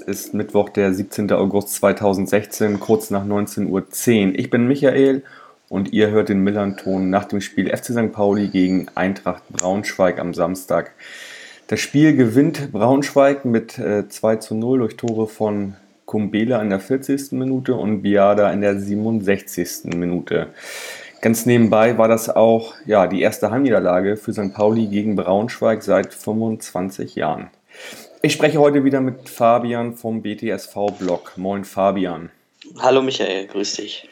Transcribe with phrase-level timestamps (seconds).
[0.00, 1.32] ist Mittwoch, der 17.
[1.32, 4.38] August 2016, kurz nach 19.10 Uhr.
[4.38, 5.22] Ich bin Michael
[5.68, 8.12] und ihr hört den Millern-Ton nach dem Spiel FC St.
[8.12, 10.92] Pauli gegen Eintracht Braunschweig am Samstag.
[11.68, 16.80] Das Spiel gewinnt Braunschweig mit äh, 2 zu 0 durch Tore von Kumbela in der
[16.80, 17.32] 40.
[17.32, 19.94] Minute und Biada in der 67.
[19.94, 20.48] Minute.
[21.20, 24.52] Ganz nebenbei war das auch ja, die erste Heimniederlage für St.
[24.52, 27.50] Pauli gegen Braunschweig seit 25 Jahren.
[28.22, 31.38] Ich spreche heute wieder mit Fabian vom BTSV-Blog.
[31.38, 32.28] Moin Fabian.
[32.78, 34.10] Hallo Michael, grüß dich.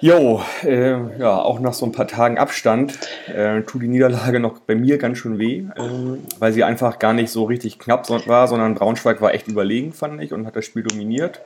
[0.00, 2.98] Jo, äh, ja, auch nach so ein paar Tagen Abstand
[3.32, 7.12] äh, tut die Niederlage noch bei mir ganz schön weh, äh, weil sie einfach gar
[7.12, 10.64] nicht so richtig knapp war, sondern Braunschweig war echt überlegen, fand ich, und hat das
[10.64, 11.40] Spiel dominiert.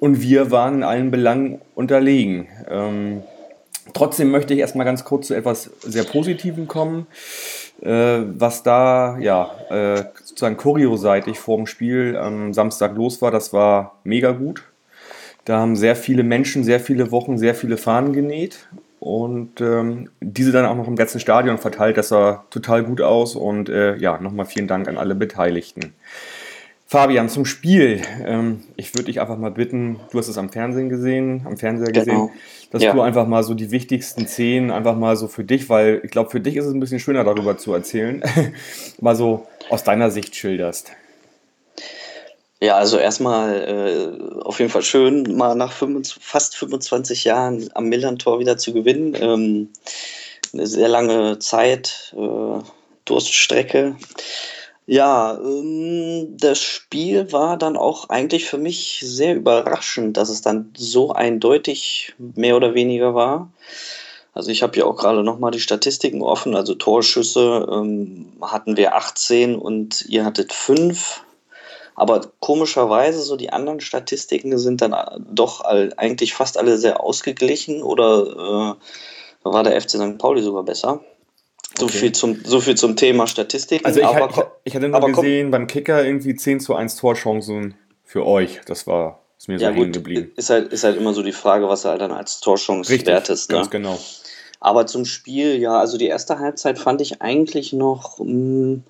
[0.00, 2.48] Und wir waren in allen Belangen unterlegen.
[2.66, 3.24] Ähm,
[3.92, 7.06] trotzdem möchte ich erstmal ganz kurz zu etwas sehr Positivem kommen.
[7.82, 13.52] Äh, was da ja äh, sozusagen choreoseitig vor dem Spiel am Samstag los war, das
[13.52, 14.62] war mega gut.
[15.44, 18.66] Da haben sehr viele Menschen, sehr viele Wochen, sehr viele Fahnen genäht
[18.98, 21.96] und ähm, diese dann auch noch im ganzen Stadion verteilt.
[21.96, 25.94] Das sah total gut aus und äh, ja, nochmal vielen Dank an alle Beteiligten.
[26.88, 28.02] Fabian, zum Spiel.
[28.24, 31.90] Ähm, ich würde dich einfach mal bitten, du hast es am Fernsehen gesehen, am Fernseher
[31.90, 32.30] gesehen, genau.
[32.70, 32.92] dass ja.
[32.92, 36.30] du einfach mal so die wichtigsten Szenen einfach mal so für dich, weil ich glaube,
[36.30, 38.22] für dich ist es ein bisschen schöner darüber zu erzählen,
[39.00, 40.92] mal so aus deiner Sicht schilderst.
[42.60, 47.88] Ja, also erstmal äh, auf jeden Fall schön, mal nach 25, fast 25 Jahren am
[47.88, 49.14] Millantor wieder zu gewinnen.
[49.20, 49.68] Ähm,
[50.54, 52.60] eine sehr lange Zeit, äh,
[53.04, 53.96] Durststrecke.
[54.86, 60.72] Ja, ähm, das Spiel war dann auch eigentlich für mich sehr überraschend, dass es dann
[60.76, 63.50] so eindeutig mehr oder weniger war.
[64.32, 66.54] Also ich habe ja auch gerade nochmal die Statistiken offen.
[66.54, 71.22] Also Torschüsse ähm, hatten wir 18 und ihr hattet 5.
[71.96, 77.00] Aber komischerweise, so die anderen Statistiken sind dann äh, doch all, eigentlich fast alle sehr
[77.02, 78.76] ausgeglichen oder
[79.42, 80.18] äh, war der FC St.
[80.18, 81.00] Pauli sogar besser.
[81.78, 81.98] So, okay.
[81.98, 83.84] viel zum, so viel zum Thema Statistiken.
[83.84, 87.74] Also ich, aber, ich, ich hatte nur gesehen, beim Kicker irgendwie 10 zu 1 Torchancen
[88.04, 88.60] für euch.
[88.66, 90.32] Das war ist mir so hängen geblieben.
[90.36, 93.08] Ist halt, ist halt immer so die Frage, was er halt dann als Torchance Richtig,
[93.08, 93.50] wertest.
[93.50, 93.56] Ne?
[93.56, 93.98] Ganz genau.
[94.60, 98.82] Aber zum Spiel, ja, also die erste Halbzeit fand ich eigentlich noch, mh, hm,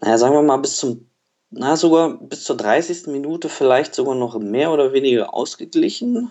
[0.00, 1.06] naja, sagen wir mal, bis zum
[1.50, 3.08] na, sogar bis zur 30.
[3.08, 6.30] Minute vielleicht sogar noch mehr oder weniger ausgeglichen.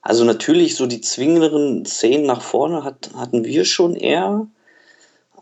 [0.00, 4.46] Also natürlich so die zwingenderen Szenen nach vorne hat, hatten wir schon eher,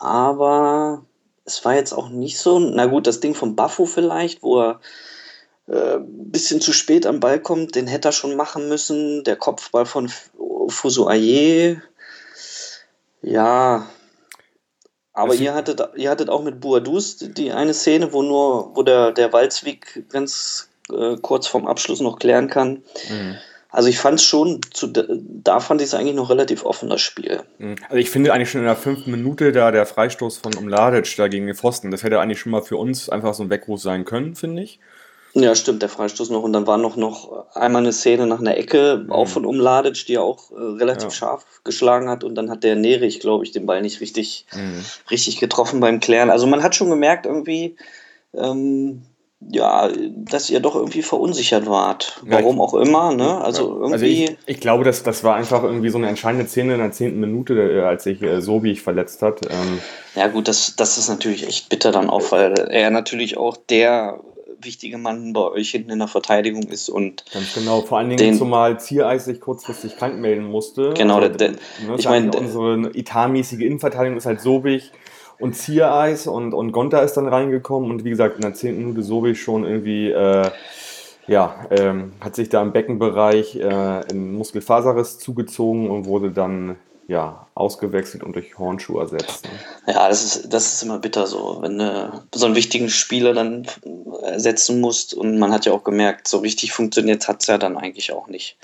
[0.01, 1.05] aber
[1.45, 4.81] es war jetzt auch nicht so, na gut, das Ding von Baffo vielleicht, wo er
[5.69, 9.25] äh, ein bisschen zu spät am Ball kommt, den hätte er schon machen müssen.
[9.25, 10.11] Der Kopfball von
[10.69, 11.81] Fuso Aye,
[13.23, 13.87] ja,
[15.13, 19.13] aber ihr hattet, ihr hattet auch mit Boadus die eine Szene, wo nur, wo der,
[19.13, 22.83] der Walzweg ganz äh, kurz vorm Abschluss noch klären kann.
[23.11, 23.37] Mhm.
[23.73, 27.01] Also ich fand es schon, zu, da fand ich es eigentlich noch relativ offen, das
[27.01, 27.43] Spiel.
[27.59, 27.77] Mhm.
[27.89, 31.29] Also ich finde eigentlich schon in der fünften Minute da der Freistoß von Umladic da
[31.29, 34.05] gegen den Pfosten, das hätte eigentlich schon mal für uns einfach so ein Weckruf sein
[34.05, 34.81] können, finde ich.
[35.33, 36.43] Ja, stimmt, der Freistoß noch.
[36.43, 39.13] Und dann war noch, noch einmal eine Szene nach einer Ecke, mhm.
[39.13, 41.11] auch von Umladic, die er auch äh, relativ ja.
[41.11, 42.25] scharf geschlagen hat.
[42.25, 44.85] Und dann hat der Nerich, glaube ich, den Ball nicht richtig, mhm.
[45.11, 46.31] richtig getroffen beim Klären.
[46.31, 47.77] Also man hat schon gemerkt, irgendwie,
[48.35, 49.03] ähm,
[49.49, 52.21] ja, dass ihr doch irgendwie verunsichert wart.
[52.27, 53.41] Warum ja, ich, auch immer, ne?
[53.43, 53.93] Also irgendwie.
[53.93, 56.93] Also ich, ich, glaube, dass das war einfach irgendwie so eine entscheidende Szene in der
[56.93, 59.41] zehnten Minute, äh, als sich äh, Sobich verletzt hat.
[59.49, 59.81] Ähm.
[60.15, 64.21] Ja, gut, das, das ist natürlich echt bitter dann auch, weil er natürlich auch der
[64.63, 68.19] wichtige Mann bei euch hinten in der Verteidigung ist und ganz genau vor allen Dingen
[68.19, 72.31] den, zumal Ziereis sich kurzfristig krank melden musste genau also, der, der, ne, ich meine
[72.33, 74.93] unsere etatmäßige Innenverteidigung ist halt Sobig
[75.41, 79.03] und Ziereis und und Gonta ist dann reingekommen und wie gesagt in der zehnten Minute
[79.03, 80.51] Sobig schon irgendwie äh,
[81.27, 86.77] ja, ähm, hat sich da im Beckenbereich äh, in Muskelfaserriss zugezogen und wurde dann
[87.07, 89.45] ja, ausgewechselt und durch Hornschuhe ersetzt.
[89.45, 89.95] Ne?
[89.95, 93.67] Ja, das ist, das ist immer bitter so, wenn du so einen wichtigen Spieler dann
[94.23, 97.77] ersetzen musst und man hat ja auch gemerkt, so richtig funktioniert hat es ja dann
[97.77, 98.57] eigentlich auch nicht.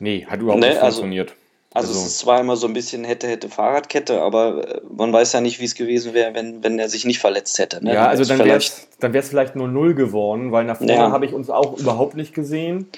[0.00, 0.70] Nee, hat überhaupt ne?
[0.70, 1.30] nicht also, funktioniert.
[1.30, 1.39] Also,
[1.72, 5.32] also, es ist zwar immer so ein bisschen hätte, hätte Fahrradkette, aber äh, man weiß
[5.34, 7.84] ja nicht, wie es gewesen wäre, wenn, wenn er sich nicht verletzt hätte.
[7.84, 7.94] Ne?
[7.94, 11.12] Ja, also dann wäre es dann vielleicht nur null geworden, weil nach vorne ja.
[11.12, 12.88] habe ich uns auch überhaupt nicht gesehen.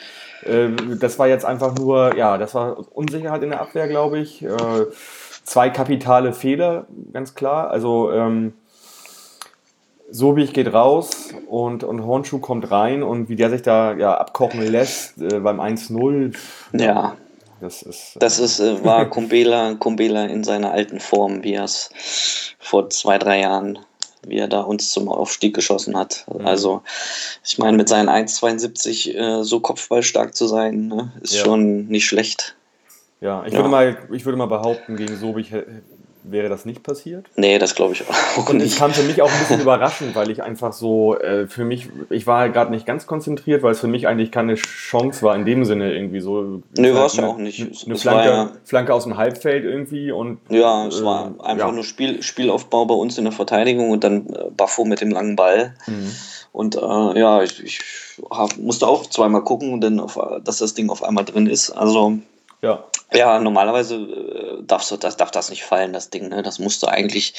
[0.47, 4.43] Ähm, das war jetzt einfach nur, ja, das war Unsicherheit in der Abwehr, glaube ich.
[4.43, 4.49] Äh,
[5.45, 7.71] zwei kapitale Fehler, ganz klar.
[7.71, 8.55] Also ähm,
[10.11, 14.63] Sobich geht raus und, und Hornschuh kommt rein und wie der sich da ja abkochen
[14.63, 16.35] lässt äh, beim 1-0.
[16.73, 17.17] Ja.
[17.63, 21.91] Das ist, das ist, äh, war Kumbela, Kumbela in seiner alten Form, wie er es
[22.59, 23.79] vor zwei, drei Jahren,
[24.27, 26.27] wie er da uns zum Aufstieg geschossen hat.
[26.27, 26.45] Mhm.
[26.45, 26.83] Also,
[27.45, 31.45] ich meine, mit seinen 1,72 äh, so kopfballstark zu sein, ne, ist ja.
[31.45, 32.57] schon nicht schlecht.
[33.21, 33.61] Ja, ich, ja.
[33.61, 35.53] Würde mal, ich würde mal behaupten, gegen Sobich
[36.25, 37.27] wäre das nicht passiert.
[37.37, 38.73] Nee, das glaube ich auch und nicht.
[38.73, 41.89] Es kam für mich auch ein bisschen überraschend, weil ich einfach so, äh, für mich,
[42.11, 45.45] ich war gerade nicht ganz konzentriert, weil es für mich eigentlich keine Chance war in
[45.45, 46.63] dem Sinne irgendwie so.
[46.77, 47.61] Nö, war es ja auch nicht.
[47.87, 50.39] Eine Flanke, ja, Flanke aus dem Halbfeld irgendwie und.
[50.49, 51.73] Ja, es äh, war einfach ja.
[51.73, 55.37] nur Spiel, Spielaufbau bei uns in der Verteidigung und dann äh, Baffo mit dem langen
[55.37, 55.75] Ball.
[55.87, 56.11] Mhm.
[56.53, 57.81] Und äh, ja, ich, ich
[58.31, 61.71] hab, musste auch zweimal gucken, denn auf, dass das Ding auf einmal drin ist.
[61.71, 62.19] Also
[62.63, 62.85] ja.
[63.13, 64.32] Ja, normalerweise äh,
[64.67, 66.29] darfst du, das, darf das nicht fallen, das Ding.
[66.29, 66.43] Ne?
[66.43, 67.35] Das musst du eigentlich,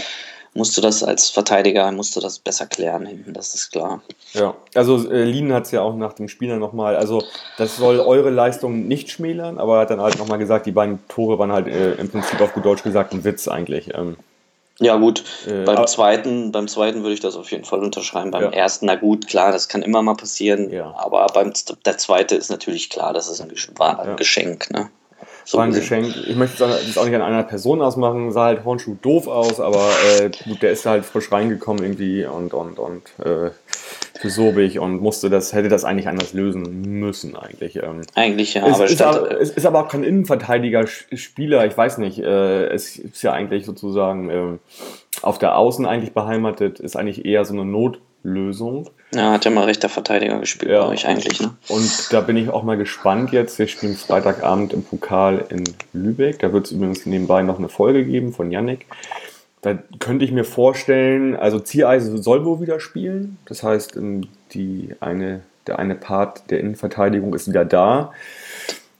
[0.54, 4.02] musst du das als Verteidiger, musst du das besser klären hinten, das ist klar.
[4.34, 7.24] Ja, also äh, Lien hat es ja auch nach dem Spieler nochmal, also
[7.58, 11.00] das soll eure Leistung nicht schmälern, aber er hat dann halt nochmal gesagt, die beiden
[11.08, 13.94] Tore waren halt äh, im Prinzip auf gut Deutsch gesagt ein Witz eigentlich.
[13.94, 14.18] Ähm,
[14.80, 15.24] ja, gut.
[15.48, 18.31] Äh, beim, zweiten, beim zweiten würde ich das auf jeden Fall unterschreiben.
[18.31, 18.50] Beim ja.
[18.50, 20.72] ersten, na gut, klar, das kann immer mal passieren.
[20.72, 20.94] Ja.
[20.98, 21.54] Aber beim,
[21.86, 24.16] der zweite ist natürlich klar, das ist ein, war ein ja.
[24.16, 24.72] Geschenk.
[24.72, 24.90] Ne?
[25.45, 26.16] So ein Geschenk.
[26.28, 29.90] Ich möchte das auch nicht an einer Person ausmachen, sah halt Hornschuh doof aus, aber
[30.19, 33.51] äh, gut, der ist halt frisch reingekommen irgendwie und, und, und äh,
[34.19, 37.75] für Sobig und musste das, hätte das eigentlich anders lösen müssen eigentlich.
[37.78, 38.01] Ähm.
[38.16, 42.19] Eigentlich ja, es aber, ist aber es ist aber auch kein Innenverteidiger-Spieler, ich weiß nicht,
[42.19, 44.57] äh, es ist ja eigentlich sozusagen äh,
[45.22, 48.90] auf der Außen eigentlich beheimatet, ist eigentlich eher so eine Not- Lösung.
[49.14, 50.84] Ja, hat ja mal rechter Verteidiger gespielt ja.
[50.84, 51.42] bei euch eigentlich.
[51.42, 51.54] Ne?
[51.68, 53.60] Und da bin ich auch mal gespannt jetzt.
[53.60, 56.40] Wir spielen Freitagabend im Pokal in Lübeck.
[56.40, 58.88] Da wird es übrigens nebenbei noch eine Folge geben von Yannick.
[59.62, 63.38] Da könnte ich mir vorstellen, also Ziereise soll wohl wieder spielen.
[63.46, 63.98] Das heißt,
[64.54, 68.14] die eine, der eine Part der Innenverteidigung ist wieder da.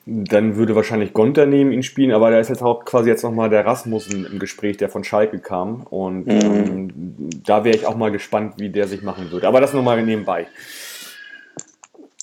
[0.06, 3.50] Dann würde wahrscheinlich Gonter neben ihn spielen, aber da ist jetzt auch quasi jetzt nochmal
[3.50, 5.84] der Rasmussen im Gespräch, der von Schalke kam.
[5.84, 6.42] Und mhm.
[6.42, 9.48] ähm, da wäre ich auch mal gespannt, wie der sich machen würde.
[9.48, 10.48] Aber das nochmal nebenbei.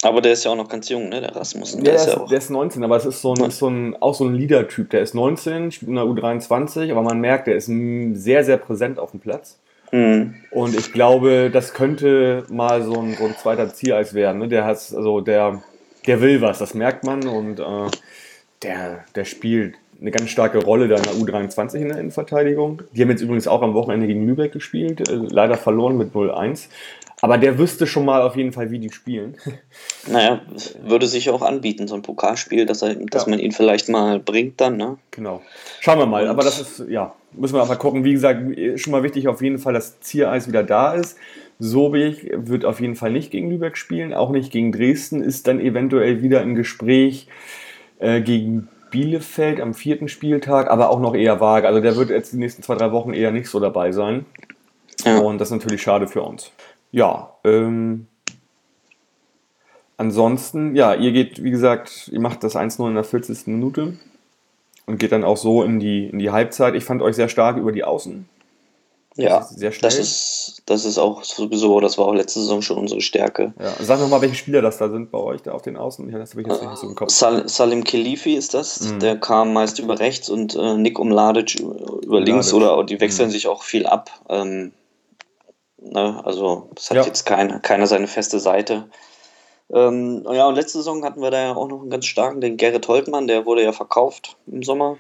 [0.03, 1.85] Aber der ist ja auch noch ganz jung, ne, der Rasmussen.
[1.85, 3.97] Der, der, ist, ja der ist 19, aber es ist so ein, ist so ein,
[4.01, 4.91] auch so ein Leader-Typ.
[4.91, 8.99] Der ist 19, spielt in der U23, aber man merkt, der ist sehr, sehr präsent
[8.99, 9.59] auf dem Platz.
[9.93, 10.37] Mhm.
[10.51, 14.39] Und ich glaube, das könnte mal so ein, so ein zweiter Ziereis werden.
[14.39, 14.49] Ne?
[14.49, 15.63] Der hat, also der
[16.07, 17.91] der will was, das merkt man und äh,
[18.63, 22.83] der, der spielt eine ganz starke Rolle da in der U23 in der Innenverteidigung.
[22.93, 26.69] Die haben jetzt übrigens auch am Wochenende gegen Lübeck gespielt, äh, leider verloren mit 0-1.
[27.23, 29.37] Aber der wüsste schon mal auf jeden Fall, wie die spielen.
[30.07, 30.41] Naja,
[30.83, 33.31] würde sich auch anbieten, so ein Pokalspiel, dass, er, dass ja.
[33.31, 34.97] man ihn vielleicht mal bringt dann, ne?
[35.11, 35.43] Genau.
[35.81, 36.23] Schauen wir mal.
[36.23, 38.03] Und Aber das ist, ja, müssen wir mal gucken.
[38.03, 38.41] Wie gesagt,
[38.77, 41.19] schon mal wichtig auf jeden Fall, dass Ziereis wieder da ist.
[41.61, 45.61] Sobig wird auf jeden Fall nicht gegen Lübeck spielen, auch nicht gegen Dresden, ist dann
[45.61, 47.29] eventuell wieder im Gespräch
[47.99, 51.69] äh, gegen Bielefeld am vierten Spieltag, aber auch noch eher vage.
[51.69, 54.25] Also der wird jetzt die nächsten zwei, drei Wochen eher nicht so dabei sein.
[55.05, 55.19] Ja.
[55.19, 56.51] Und das ist natürlich schade für uns.
[56.93, 58.07] Ja, ähm,
[59.99, 63.47] ansonsten, ja, ihr geht, wie gesagt, ihr macht das 1-0 in der 40.
[63.49, 63.99] Minute
[64.87, 66.75] und geht dann auch so in die, in die Halbzeit.
[66.75, 68.27] Ich fand euch sehr stark über die Außen.
[69.21, 72.79] Ja, das ist, das ist, das ist auch sowieso, das war auch letzte Saison schon
[72.79, 73.53] unsere Stärke.
[73.59, 73.73] Ja.
[73.81, 76.11] Sag nochmal, welche Spieler das da sind bei euch, da auf den Außen.
[76.11, 77.11] Ja, das habe ich jetzt nicht so im Kopf.
[77.11, 79.01] Sal Salim Khelifi ist das, mhm.
[79.01, 83.33] der kam meist über rechts und äh, Nick Umladic über links oder die wechseln mhm.
[83.33, 84.11] sich auch viel ab.
[84.29, 84.73] Ähm,
[85.81, 86.21] ne?
[86.25, 87.05] Also, das hat ja.
[87.05, 88.85] jetzt keiner, keiner seine feste Seite.
[89.73, 92.57] Ähm, ja, und letzte Saison hatten wir da ja auch noch einen ganz starken, den
[92.57, 94.97] Gerrit Holtmann, der wurde ja verkauft im Sommer.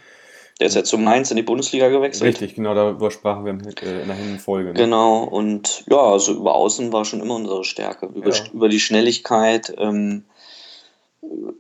[0.61, 2.29] Der ist ja zu Mainz in die Bundesliga gewechselt.
[2.29, 4.69] Richtig, genau, darüber sprachen wir in der Hinfolge.
[4.69, 4.75] Ne?
[4.75, 8.07] Genau, und ja, also über Außen war schon immer unsere Stärke.
[8.15, 8.45] Über, ja.
[8.53, 10.25] über die Schnelligkeit, ähm,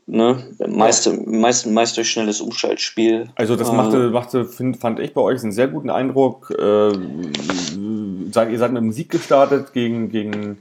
[0.06, 1.12] ne, meist, ja.
[1.24, 3.30] meist, meist durch schnelles Umschaltspiel.
[3.36, 6.50] Also das machte, äh, machte find, fand ich bei euch einen sehr guten Eindruck.
[6.50, 6.92] Äh,
[8.32, 10.58] seid, ihr seid mit dem Sieg gestartet gegen, gegen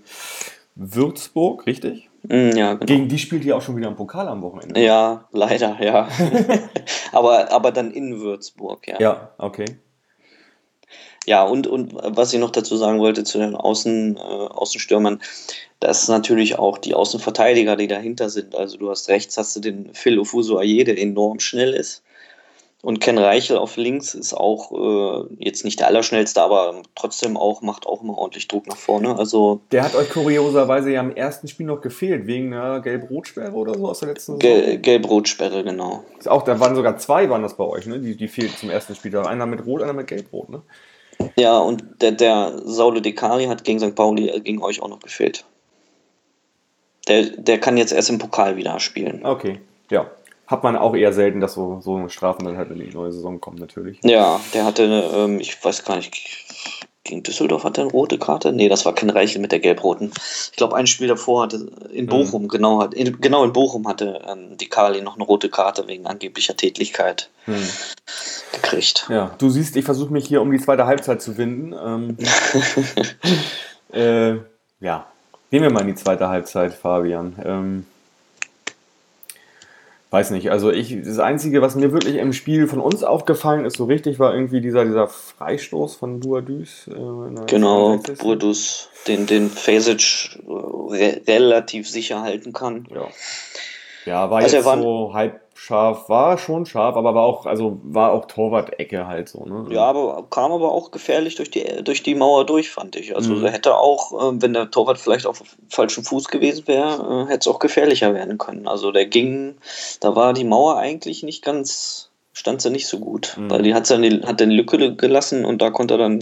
[0.76, 2.09] Würzburg, richtig?
[2.24, 2.86] Mm, ja, genau.
[2.86, 4.80] Gegen die spielt ihr auch schon wieder im Pokal am Wochenende.
[4.80, 6.08] Ja, leider, ja.
[7.12, 9.00] aber, aber dann in Würzburg, ja.
[9.00, 9.66] Ja, okay.
[11.26, 15.22] Ja, und, und was ich noch dazu sagen wollte zu den Außen, äh, Außenstürmern,
[15.80, 18.56] dass natürlich auch die Außenverteidiger, die dahinter sind.
[18.56, 22.04] Also du hast rechts, hast du den Phil Ofuso Aye, der enorm schnell ist.
[22.82, 27.62] Und Ken Reichel auf links ist auch äh, jetzt nicht der Allerschnellste, aber trotzdem auch,
[27.62, 29.18] macht auch immer ordentlich Druck nach vorne.
[29.18, 33.78] Also, der hat euch kurioserweise ja im ersten Spiel noch gefehlt, wegen einer Gelb-Rot-Sperre oder
[33.78, 34.82] so aus der letzten Saison.
[34.82, 36.06] Gelb-Rot-Sperre, genau.
[36.18, 38.00] Ist auch, da waren sogar zwei, waren das bei euch, ne?
[38.00, 39.14] Die, die fehlten zum ersten Spiel.
[39.18, 40.62] Einer mit Rot, einer mit Gelb-Rot, ne?
[41.36, 43.96] Ja, und der, der Saule Dekari hat gegen St.
[43.96, 45.44] Pauli, äh, gegen euch auch noch gefehlt.
[47.10, 49.26] Der, der kann jetzt erst im Pokal wieder spielen.
[49.26, 49.60] Okay,
[49.90, 50.10] ja.
[50.50, 53.40] Hat man auch eher selten, dass so, so Strafen dann halt in die neue Saison
[53.40, 54.00] kommen, natürlich.
[54.02, 56.12] Ja, der hatte, ähm, ich weiß gar nicht,
[57.04, 58.52] gegen Düsseldorf hat er eine rote Karte?
[58.52, 60.12] Nee, das war Ken Reichel mit der gelb-roten.
[60.52, 62.48] Ich glaube, ein Spiel davor hatte in Bochum, mhm.
[62.48, 66.08] genau, hat, in, genau in Bochum hatte ähm, die Kali noch eine rote Karte wegen
[66.08, 67.68] angeblicher Tätlichkeit mhm.
[68.54, 69.06] gekriegt.
[69.10, 71.74] Ja, du siehst, ich versuche mich hier um die zweite Halbzeit zu winden.
[71.74, 72.18] Ähm,
[73.94, 74.40] äh,
[74.84, 75.06] ja,
[75.52, 77.36] gehen wir mal in die zweite Halbzeit, Fabian.
[77.46, 77.86] Ähm,
[80.12, 83.78] Weiß nicht, also ich, das Einzige, was mir wirklich im Spiel von uns aufgefallen ist,
[83.78, 86.88] so richtig, war irgendwie dieser, dieser Freistoß von Buadus.
[86.88, 92.88] Äh, genau, Buadus, den, den äh, re relativ sicher halten kann.
[92.92, 93.08] Ja,
[94.06, 98.14] ja war also jetzt so halb scharf, war schon scharf, aber war auch, also war
[98.14, 99.46] auch Torwart-Ecke halt so.
[99.46, 99.68] Ne?
[99.70, 103.14] Ja, aber kam aber auch gefährlich durch die, durch die Mauer durch, fand ich.
[103.14, 103.46] Also mhm.
[103.46, 107.54] hätte auch, äh, wenn der Torwart vielleicht auf falschem Fuß gewesen wäre, äh, hätte es
[107.54, 108.70] auch gefährlicher werden können.
[108.70, 109.58] Also der ging,
[110.00, 113.52] da war die Mauer eigentlich nicht ganz, stand sie nicht so gut, mhm.
[113.52, 116.20] weil die hat dann hat dann Lücke gelassen und da konnte er dann,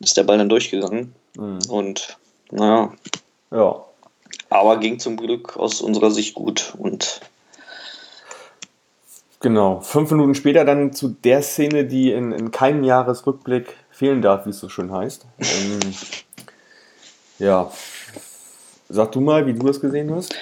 [0.00, 1.14] ist der Ball dann durchgegangen.
[1.34, 1.60] Mhm.
[1.70, 2.18] Und
[2.50, 2.92] naja.
[3.50, 3.84] Ja.
[4.50, 7.22] Aber ging zum Glück aus unserer Sicht gut und
[9.40, 9.80] Genau.
[9.80, 14.50] Fünf Minuten später dann zu der Szene, die in, in keinem Jahresrückblick fehlen darf, wie
[14.50, 15.26] es so schön heißt.
[15.38, 15.80] Ähm,
[17.38, 17.72] ja.
[18.90, 20.34] Sag du mal, wie du das gesehen hast.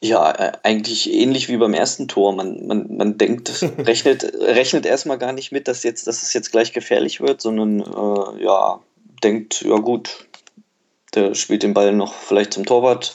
[0.00, 2.34] Ja, äh, eigentlich ähnlich wie beim ersten Tor.
[2.34, 6.52] Man, man, man denkt, rechnet, rechnet erstmal gar nicht mit, dass, jetzt, dass es jetzt
[6.52, 8.80] gleich gefährlich wird, sondern äh, ja,
[9.22, 10.26] denkt, ja gut,
[11.14, 13.12] der spielt den Ball noch vielleicht zum Torwart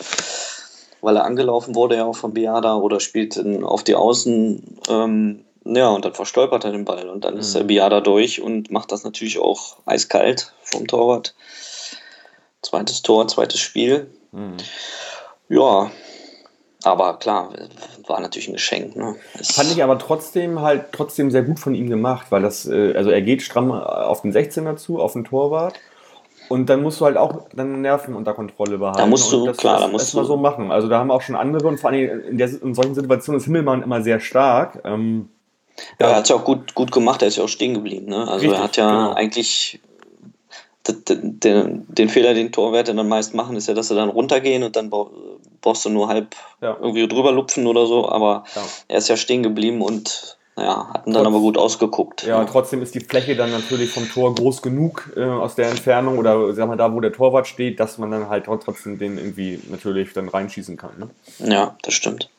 [1.01, 4.79] weil er angelaufen wurde ja auch von Biada oder spielt in, auf die Außen.
[4.89, 7.41] Ähm, ja, und dann verstolpert er den Ball und dann mhm.
[7.41, 11.35] ist der Biada durch und macht das natürlich auch eiskalt vom Torwart.
[12.61, 14.09] Zweites Tor, zweites Spiel.
[14.31, 14.57] Mhm.
[15.49, 15.91] Ja,
[16.83, 17.53] aber klar,
[18.07, 18.95] war natürlich ein Geschenk.
[18.95, 19.15] Ne?
[19.41, 23.09] Fand ich aber trotzdem halt trotzdem sehr gut von ihm gemacht, weil das, äh, also
[23.09, 25.75] er geht stramm auf den 16er zu, auf den Torwart
[26.49, 28.99] und dann musst du halt auch deine Nerven unter Kontrolle behalten.
[28.99, 30.23] Da musst du, das, klar, da musst du.
[30.23, 30.71] so machen.
[30.71, 33.45] Also da haben auch schon andere und vor allem in, der, in solchen Situationen ist
[33.45, 34.81] Himmelmann immer sehr stark.
[34.85, 35.29] Ähm,
[35.99, 38.07] ja, er hat es ja auch gut, gut gemacht, er ist ja auch stehen geblieben.
[38.07, 38.27] Ne?
[38.27, 39.13] Also richtig, er hat ja genau.
[39.13, 39.79] eigentlich
[40.87, 44.63] den, den, den, Fehler, den Torwärter dann meist machen, ist ja, dass sie dann runtergehen
[44.63, 46.77] und dann brauchst du nur halb ja.
[46.79, 48.61] irgendwie drüber lupfen oder so, aber ja.
[48.87, 52.23] er ist ja stehen geblieben und ja, hatten dann Trotz, aber gut ausgeguckt.
[52.23, 55.69] Ja, ja, trotzdem ist die Fläche dann natürlich vom Tor groß genug äh, aus der
[55.69, 59.19] Entfernung oder sag mal da, wo der Torwart steht, dass man dann halt trotzdem den
[59.19, 60.91] irgendwie natürlich dann reinschießen kann.
[60.97, 61.09] Ne?
[61.47, 62.29] Ja, das stimmt.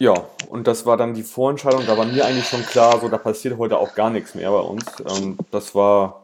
[0.00, 0.14] Ja,
[0.48, 1.84] und das war dann die Vorentscheidung.
[1.86, 4.60] Da war mir eigentlich schon klar, so da passiert heute auch gar nichts mehr bei
[4.60, 4.84] uns.
[5.08, 6.22] Ähm, das war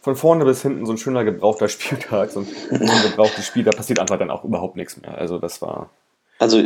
[0.00, 3.64] von vorne bis hinten so ein schöner gebrauchter Spieltag, so ein, so ein gebrauchtes Spiel.
[3.64, 5.18] Da passiert einfach dann auch überhaupt nichts mehr.
[5.18, 5.90] Also das war.
[6.38, 6.62] Also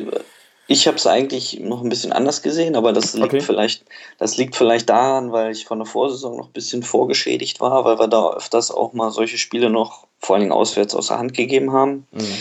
[0.71, 3.41] ich habe es eigentlich noch ein bisschen anders gesehen, aber das liegt okay.
[3.41, 3.85] vielleicht,
[4.19, 7.99] das liegt vielleicht daran, weil ich von der Vorsaison noch ein bisschen vorgeschädigt war, weil
[7.99, 11.73] wir da öfters auch mal solche Spiele noch, vor allen Dingen auswärts, außer Hand gegeben
[11.73, 12.07] haben.
[12.13, 12.37] Mhm.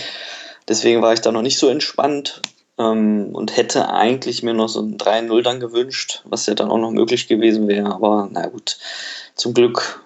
[0.68, 2.44] Deswegen war ich da noch nicht so entspannt
[2.78, 6.78] ähm, und hätte eigentlich mir noch so ein 3-0 dann gewünscht, was ja dann auch
[6.78, 7.92] noch möglich gewesen wäre.
[7.92, 8.78] Aber na gut,
[9.34, 10.04] zum Glück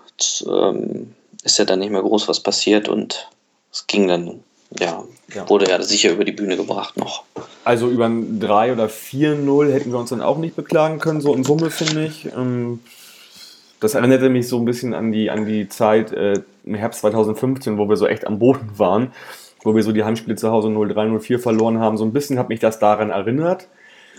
[0.48, 1.14] ähm,
[1.44, 3.28] ist ja dann nicht mehr groß was passiert und
[3.70, 4.46] es ging dann
[4.80, 5.04] ja,
[5.34, 7.24] ja, wurde ja sicher über die Bühne gebracht noch.
[7.64, 11.34] Also über ein 3 oder 4-0 hätten wir uns dann auch nicht beklagen können, so
[11.34, 12.28] in Summe finde ich.
[12.36, 12.80] Ähm,
[13.80, 17.78] das erinnerte mich so ein bisschen an die, an die Zeit äh, im Herbst 2015,
[17.78, 19.12] wo wir so echt am Boden waren,
[19.64, 21.98] wo wir so die Heimspiele zu Hause 0-3, 0-4 verloren haben.
[21.98, 23.68] So ein bisschen hat mich das daran erinnert.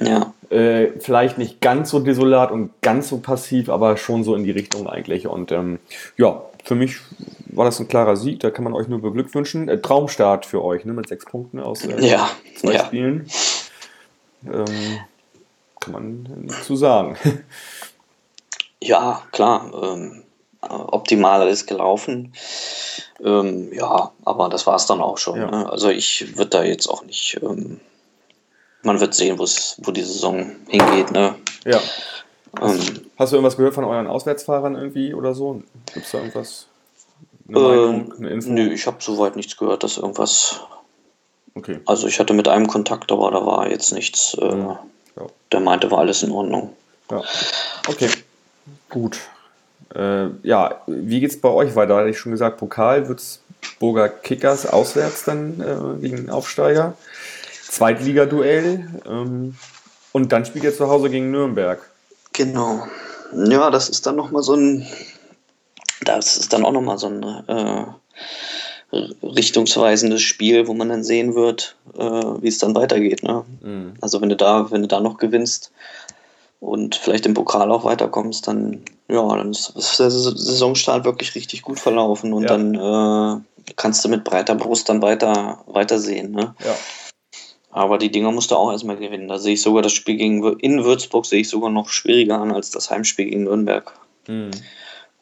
[0.01, 0.35] Ja.
[0.51, 4.51] Äh, vielleicht nicht ganz so desolat und ganz so passiv, aber schon so in die
[4.51, 5.27] Richtung eigentlich.
[5.27, 5.79] Und ähm,
[6.17, 6.97] ja, für mich
[7.47, 9.69] war das ein klarer Sieg, da kann man euch nur beglückwünschen.
[9.69, 12.85] Äh, Traumstart für euch, ne, mit sechs Punkten aus äh, ja, zwei ja.
[12.85, 13.29] Spielen.
[14.47, 14.99] Ähm,
[15.81, 17.17] kann man nicht zu sagen.
[18.83, 19.71] Ja, klar.
[19.83, 20.25] Ähm,
[20.61, 22.35] optimal ist gelaufen.
[23.25, 25.41] Ähm, ja, aber das war es dann auch schon.
[25.41, 25.51] Ja.
[25.51, 25.71] Ne?
[25.71, 27.39] Also ich würde da jetzt auch nicht.
[27.43, 27.81] Ähm,
[28.83, 31.13] man wird sehen, wo die Saison hingeht.
[31.13, 31.35] Ne?
[31.65, 31.81] Ja.
[32.61, 35.63] Hast, ähm, hast, du irgendwas gehört von euren Auswärtsfahrern irgendwie oder so?
[35.93, 36.67] Gibt es da irgendwas?
[37.49, 38.51] Eine Meinung, eine Info?
[38.51, 40.61] Nö, ich habe soweit nichts gehört, dass irgendwas.
[41.55, 41.81] Okay.
[41.87, 44.35] Also ich hatte mit einem Kontakt, aber da war jetzt nichts.
[44.41, 44.81] Äh, ja.
[45.53, 46.75] Der meinte, war alles in Ordnung.
[47.11, 47.23] Ja.
[47.89, 48.09] Okay.
[48.89, 49.19] Gut.
[49.95, 51.97] Äh, ja, wie geht's bei euch weiter?
[51.97, 53.41] Hatte ich schon gesagt, Pokal wird's
[53.79, 56.95] Burger Kickers auswärts dann äh, gegen Aufsteiger.
[57.69, 59.03] Zweitligaduell.
[59.07, 59.57] Ähm,
[60.13, 61.81] und dann spielt ihr zu Hause gegen Nürnberg.
[62.35, 62.87] Genau.
[63.33, 64.87] Ja, das ist dann nochmal so ein,
[66.05, 67.85] das ist dann auch nochmal so ein äh,
[69.23, 73.23] richtungsweisendes Spiel, wo man dann sehen wird, äh, wie es dann weitergeht.
[73.23, 73.45] Ne?
[73.63, 73.95] Mhm.
[74.01, 75.73] Also wenn du da, wenn du da noch gewinnst
[76.61, 81.79] und vielleicht im Pokal auch weiterkommst, dann ja, dann ist der Saisonstart wirklich richtig gut
[81.79, 82.49] verlaufen und ja.
[82.49, 86.33] dann äh, kannst du mit breiter Brust dann weiter weitersehen.
[86.33, 86.55] Ne?
[86.65, 86.75] Ja.
[87.75, 89.29] Aber die Dinger musst du auch erstmal gewinnen.
[89.29, 92.53] Da sehe ich sogar das Spiel gegen in Würzburg sehe ich sogar noch schwieriger an
[92.53, 93.93] als das Heimspiel gegen Nürnberg.
[94.27, 94.53] Mhm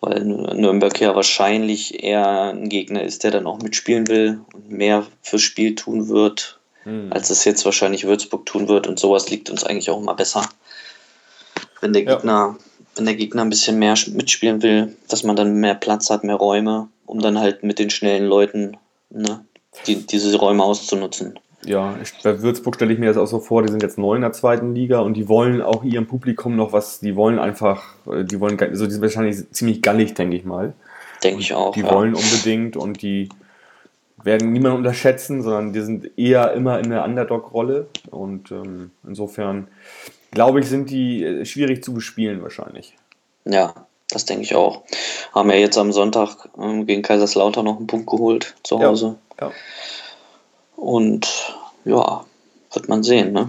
[0.02, 5.06] weil Nürnberg ja wahrscheinlich eher ein Gegner ist, der dann auch mitspielen will und mehr
[5.22, 7.12] fürs Spiel tun wird, mhm.
[7.12, 8.88] als es jetzt wahrscheinlich Würzburg tun wird.
[8.88, 10.44] Und sowas liegt uns eigentlich auch immer besser.
[11.80, 12.64] Wenn der Gegner, ja.
[12.96, 16.34] wenn der Gegner ein bisschen mehr mitspielen will, dass man dann mehr Platz hat, mehr
[16.34, 18.76] Räume, um dann halt mit den schnellen Leuten
[19.08, 19.44] ne,
[19.86, 21.38] die, diese Räume auszunutzen.
[21.64, 24.16] Ja, ich, bei Würzburg stelle ich mir das auch so vor, die sind jetzt neu
[24.16, 27.94] in der zweiten Liga und die wollen auch ihrem Publikum noch was, die wollen einfach,
[28.06, 30.72] äh, die wollen, also die sind wahrscheinlich ziemlich gallig, denke ich mal.
[31.22, 31.72] Denke ich auch.
[31.72, 31.90] Die ja.
[31.90, 33.28] wollen unbedingt und die
[34.24, 39.68] werden niemanden unterschätzen, sondern die sind eher immer in der Underdog-Rolle und ähm, insofern
[40.32, 42.94] glaube ich, sind die äh, schwierig zu bespielen wahrscheinlich.
[43.44, 44.82] Ja, das denke ich auch.
[45.32, 49.16] Haben ja jetzt am Sonntag ähm, gegen Kaiserslautern noch einen Punkt geholt zu Hause.
[49.40, 49.52] Ja, ja.
[50.82, 52.24] Und ja,
[52.72, 53.48] wird man sehen, ne?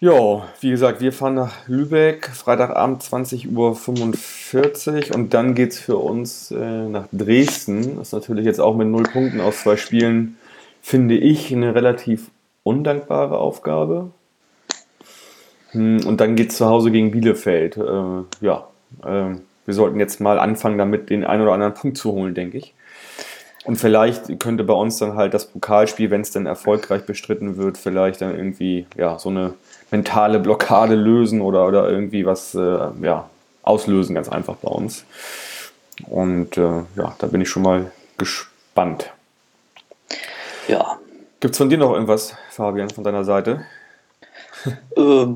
[0.00, 5.98] Ja, wie gesagt, wir fahren nach Lübeck, Freitagabend 20.45 Uhr und dann geht es für
[5.98, 7.96] uns äh, nach Dresden.
[7.96, 10.36] Das ist natürlich jetzt auch mit null Punkten aus zwei Spielen,
[10.82, 12.28] finde ich, eine relativ
[12.64, 14.10] undankbare Aufgabe.
[15.70, 17.76] Hm, und dann geht es zu Hause gegen Bielefeld.
[17.76, 18.66] Äh, ja,
[19.04, 22.58] äh, wir sollten jetzt mal anfangen, damit den einen oder anderen Punkt zu holen, denke
[22.58, 22.74] ich.
[23.68, 27.76] Und vielleicht könnte bei uns dann halt das Pokalspiel, wenn es dann erfolgreich bestritten wird,
[27.76, 29.52] vielleicht dann irgendwie ja, so eine
[29.90, 33.28] mentale Blockade lösen oder, oder irgendwie was äh, ja,
[33.60, 35.04] auslösen, ganz einfach bei uns.
[36.06, 39.12] Und äh, ja, da bin ich schon mal gespannt.
[40.66, 40.98] Ja.
[41.40, 43.66] Gibt es von dir noch irgendwas, Fabian, von deiner Seite?
[44.96, 45.26] äh,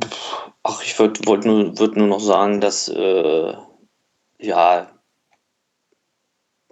[0.63, 3.53] ach, ich würde wollt nur, würd nur noch sagen, dass äh,
[4.39, 4.87] ja,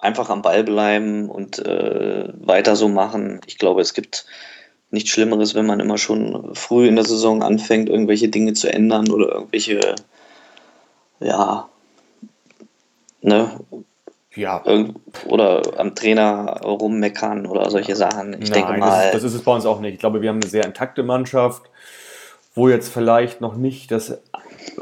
[0.00, 3.40] einfach am Ball bleiben und äh, weiter so machen.
[3.46, 4.26] Ich glaube, es gibt
[4.90, 9.10] nichts Schlimmeres, wenn man immer schon früh in der Saison anfängt, irgendwelche Dinge zu ändern
[9.10, 9.94] oder irgendwelche,
[11.20, 11.68] ja,
[13.20, 13.50] ne,
[14.34, 14.62] ja.
[15.26, 18.34] Oder am Trainer rummeckern oder solche Sachen.
[18.40, 18.88] Ich Nein, denke mal.
[18.88, 19.94] Das ist, das ist es bei uns auch nicht.
[19.94, 21.62] Ich glaube, wir haben eine sehr intakte Mannschaft,
[22.54, 24.22] wo jetzt vielleicht noch nicht das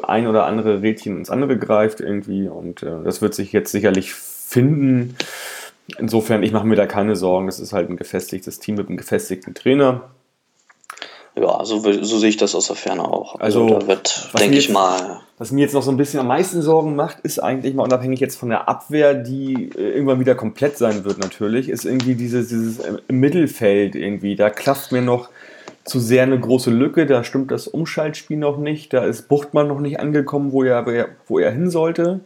[0.02, 4.14] ein oder andere Rädchen ins andere greift irgendwie und äh, das wird sich jetzt sicherlich
[4.48, 5.14] finden.
[5.98, 7.46] Insofern, ich mache mir da keine Sorgen.
[7.46, 10.10] Das ist halt ein gefestigtes Team mit einem gefestigten Trainer.
[11.36, 13.38] Ja, so, so sehe ich das aus der Ferne auch.
[13.38, 15.20] Also, also da wird, denke ich mal.
[15.36, 18.18] Was mir jetzt noch so ein bisschen am meisten Sorgen macht, ist eigentlich mal unabhängig
[18.18, 22.48] jetzt von der Abwehr, die äh, irgendwann wieder komplett sein wird, natürlich, ist irgendwie dieses,
[22.48, 24.34] dieses äh, Mittelfeld irgendwie.
[24.34, 25.28] Da klafft mir noch
[25.84, 27.06] zu sehr eine große Lücke.
[27.06, 28.92] Da stimmt das Umschaltspiel noch nicht.
[28.92, 32.20] Da ist Buchtmann noch nicht angekommen, wo er, wo er hin sollte.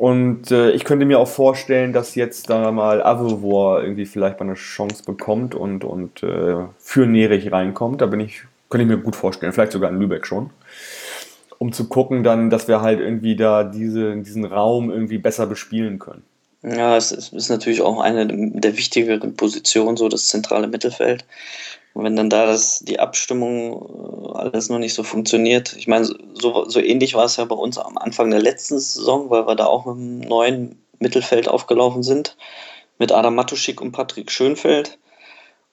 [0.00, 4.46] Und äh, ich könnte mir auch vorstellen, dass jetzt da mal Avevor irgendwie vielleicht mal
[4.46, 8.00] eine Chance bekommt und, und äh, für Nerich reinkommt.
[8.00, 10.48] Da bin ich, könnte ich mir gut vorstellen, vielleicht sogar in Lübeck schon.
[11.58, 15.98] Um zu gucken dann, dass wir halt irgendwie da diese, diesen Raum irgendwie besser bespielen
[15.98, 16.22] können.
[16.62, 21.24] Ja, es ist natürlich auch eine der wichtigeren Positionen, so das zentrale Mittelfeld.
[21.94, 26.04] Und wenn dann da das, die Abstimmung äh, alles noch nicht so funktioniert, ich meine,
[26.34, 29.56] so, so ähnlich war es ja bei uns am Anfang der letzten Saison, weil wir
[29.56, 32.36] da auch mit einem neuen Mittelfeld aufgelaufen sind,
[32.98, 34.98] mit Adam Matuschik und Patrick Schönfeld.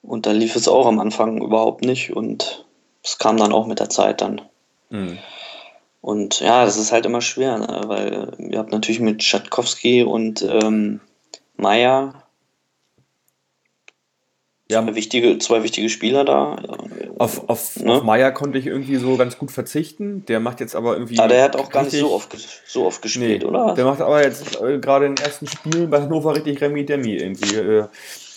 [0.02, 2.64] Und da lief es auch am Anfang überhaupt nicht und
[3.04, 4.40] es kam dann auch mit der Zeit dann.
[4.90, 5.18] Mhm.
[6.08, 7.82] Und ja, das ist halt immer schwer, ne?
[7.84, 11.00] weil ihr habt natürlich mit Schatkowski und ähm,
[11.58, 12.14] Meier
[14.70, 14.82] ja.
[14.82, 16.56] Zwei wichtige, zwei wichtige Spieler da.
[17.18, 17.92] Auf, auf, ne?
[17.92, 20.24] auf Meier konnte ich irgendwie so ganz gut verzichten.
[20.26, 21.18] Der macht jetzt aber irgendwie.
[21.18, 22.34] Ah, der hat auch gar nicht so oft,
[22.66, 23.74] so oft gespielt, nee, oder?
[23.74, 27.16] Der macht aber jetzt äh, gerade in den ersten Spielen bei Hannover richtig Remi Demi
[27.16, 27.56] irgendwie.
[27.56, 27.84] Äh,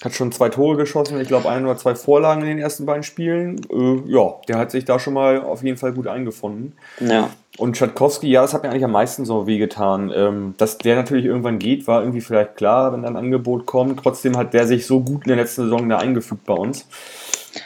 [0.04, 3.04] hat schon zwei Tore geschossen, ich glaube ein oder zwei Vorlagen in den ersten beiden
[3.04, 3.62] Spielen.
[3.70, 6.78] Äh, ja, der hat sich da schon mal auf jeden Fall gut eingefunden.
[7.00, 7.30] Ja.
[7.58, 10.12] Und Schatkowski, ja, das hat mir eigentlich am meisten so wehgetan.
[10.16, 14.02] Ähm, dass der natürlich irgendwann geht, war irgendwie vielleicht klar, wenn ein Angebot kommt.
[14.02, 16.88] Trotzdem hat der sich so gut in der letzten Saison da eingefügt bei uns.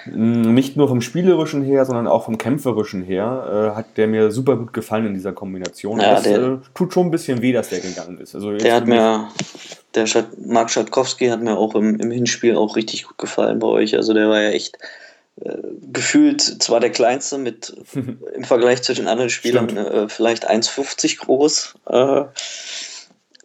[0.06, 4.32] Mm, nicht nur vom Spielerischen her, sondern auch vom Kämpferischen her äh, hat der mir
[4.32, 6.00] super gut gefallen in dieser Kombination.
[6.00, 8.34] Ja, das der, äh, tut schon ein bisschen weh, dass der gegangen ist.
[8.34, 9.30] Also der hat mir,
[9.93, 13.67] der Schat, Marc Schatkowski hat mir auch im, im Hinspiel auch richtig gut gefallen bei
[13.67, 13.95] euch.
[13.95, 14.80] Also der war ja echt
[15.38, 21.76] gefühlt zwar der kleinste mit im Vergleich zu den anderen Spielern äh, vielleicht 1,50 groß.
[21.89, 22.26] Äh,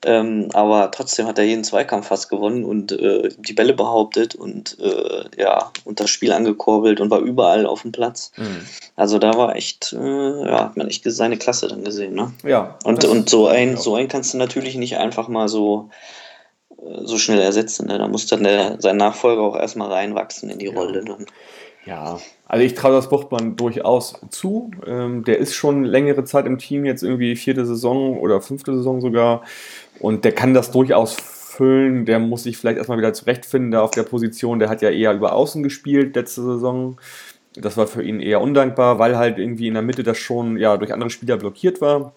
[0.02, 4.78] ähm, aber trotzdem hat er jeden Zweikampf fast gewonnen und äh, die Bälle behauptet und
[4.80, 8.32] äh, ja, und das Spiel angekurbelt und war überall auf dem Platz.
[8.36, 8.66] Mhm.
[8.96, 12.32] Also da war echt, äh, ja, hat man echt seine Klasse dann gesehen, ne?
[12.44, 12.78] Ja.
[12.84, 15.90] Und, und so ein, so ein kannst du natürlich nicht einfach mal so,
[16.78, 17.88] äh, so schnell ersetzen.
[17.88, 17.98] Ne?
[17.98, 20.72] Da muss dann der, sein Nachfolger auch erstmal reinwachsen in die ja.
[20.72, 21.26] Rolle dann.
[21.86, 24.70] Ja, also ich traue das Buchmann durchaus zu.
[24.86, 29.00] Ähm, der ist schon längere Zeit im Team, jetzt irgendwie vierte Saison oder fünfte Saison
[29.00, 29.42] sogar.
[29.98, 32.04] Und der kann das durchaus füllen.
[32.04, 34.58] Der muss sich vielleicht erstmal wieder zurechtfinden da auf der Position.
[34.58, 36.98] Der hat ja eher über Außen gespielt letzte Saison.
[37.54, 40.76] Das war für ihn eher undankbar, weil halt irgendwie in der Mitte das schon ja,
[40.76, 42.14] durch andere Spieler blockiert war.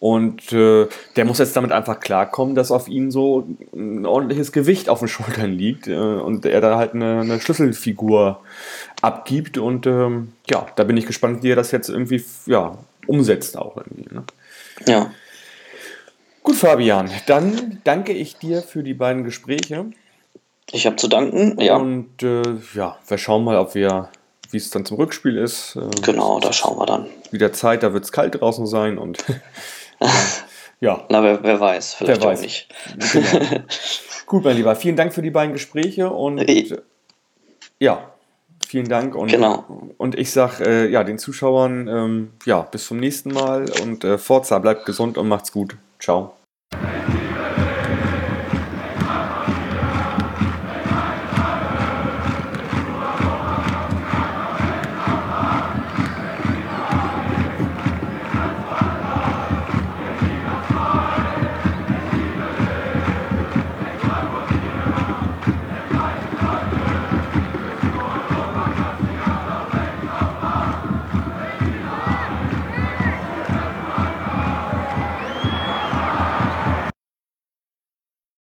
[0.00, 4.88] Und äh, der muss jetzt damit einfach klarkommen, dass auf ihn so ein ordentliches Gewicht
[4.88, 8.40] auf den Schultern liegt äh, und er da halt eine, eine Schlüsselfigur
[9.02, 9.58] abgibt.
[9.58, 13.76] Und ähm, ja, da bin ich gespannt, wie er das jetzt irgendwie ja, umsetzt auch
[13.76, 14.14] irgendwie.
[14.14, 14.24] Ne?
[14.86, 15.10] Ja.
[16.42, 19.84] Gut, Fabian, dann danke ich dir für die beiden Gespräche.
[20.72, 21.76] Ich habe zu danken, ja.
[21.76, 22.42] Und äh,
[22.74, 24.08] ja, wir schauen mal, ob wir,
[24.50, 25.76] wie es dann zum Rückspiel ist.
[25.76, 27.06] Äh, genau, da schauen wir dann.
[27.30, 29.22] Wieder Zeit, da wird es kalt draußen sein und
[30.80, 31.04] ja.
[31.08, 32.38] Na, wer, wer weiß, vielleicht wer weiß.
[32.38, 32.68] auch nicht.
[33.12, 33.62] Genau.
[34.26, 36.74] Gut, mein Lieber, vielen Dank für die beiden Gespräche und ich
[37.80, 38.10] ja,
[38.68, 39.14] vielen Dank.
[39.16, 39.64] Und, genau.
[39.96, 44.18] und ich sage äh, ja, den Zuschauern ähm, ja, bis zum nächsten Mal und äh,
[44.18, 45.76] Forza, bleibt gesund und macht's gut.
[45.98, 46.34] Ciao.